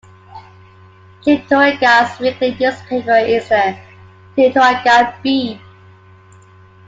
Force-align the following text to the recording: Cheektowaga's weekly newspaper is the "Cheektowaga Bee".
Cheektowaga's 1.21 2.17
weekly 2.19 2.57
newspaper 2.59 3.17
is 3.17 3.47
the 3.49 3.77
"Cheektowaga 4.35 5.13
Bee". 5.21 5.61